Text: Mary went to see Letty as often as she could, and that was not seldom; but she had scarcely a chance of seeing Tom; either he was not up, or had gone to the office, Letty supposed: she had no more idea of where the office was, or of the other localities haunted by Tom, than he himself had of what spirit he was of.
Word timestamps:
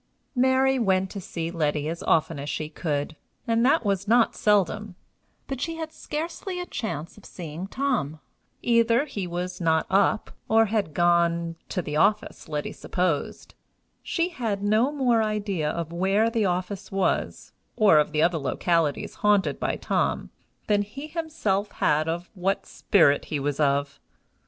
Mary 0.35 0.79
went 0.79 1.11
to 1.11 1.21
see 1.21 1.51
Letty 1.51 1.87
as 1.87 2.01
often 2.01 2.39
as 2.39 2.49
she 2.49 2.69
could, 2.69 3.15
and 3.45 3.63
that 3.63 3.85
was 3.85 4.07
not 4.07 4.33
seldom; 4.35 4.95
but 5.47 5.61
she 5.61 5.75
had 5.75 5.93
scarcely 5.93 6.59
a 6.59 6.65
chance 6.65 7.19
of 7.19 7.23
seeing 7.27 7.67
Tom; 7.67 8.19
either 8.63 9.05
he 9.05 9.27
was 9.27 9.61
not 9.61 9.85
up, 9.91 10.31
or 10.49 10.65
had 10.65 10.95
gone 10.95 11.55
to 11.69 11.83
the 11.83 11.97
office, 11.97 12.49
Letty 12.49 12.71
supposed: 12.71 13.53
she 14.01 14.29
had 14.29 14.63
no 14.63 14.91
more 14.91 15.21
idea 15.21 15.69
of 15.69 15.93
where 15.93 16.31
the 16.31 16.45
office 16.47 16.91
was, 16.91 17.51
or 17.75 17.99
of 17.99 18.11
the 18.11 18.23
other 18.23 18.39
localities 18.39 19.13
haunted 19.21 19.59
by 19.59 19.75
Tom, 19.75 20.31
than 20.65 20.81
he 20.81 21.05
himself 21.05 21.73
had 21.73 22.07
of 22.09 22.27
what 22.33 22.65
spirit 22.65 23.25
he 23.25 23.39
was 23.39 23.59
of. 23.59 23.99